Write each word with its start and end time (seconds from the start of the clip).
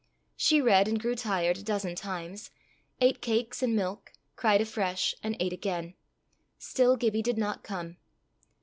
She 0.35 0.61
read 0.61 0.87
and 0.87 0.99
grew 0.99 1.13
tired 1.13 1.59
a 1.59 1.63
dozen 1.63 1.93
times; 1.93 2.49
ate 2.99 3.21
cakes 3.21 3.61
and 3.61 3.75
milk, 3.75 4.11
cried 4.35 4.59
afresh, 4.59 5.13
and 5.21 5.37
ate 5.39 5.53
again. 5.53 5.93
Still 6.57 6.95
Gibbie 6.95 7.21
did 7.21 7.37
not 7.37 7.61
come. 7.61 7.97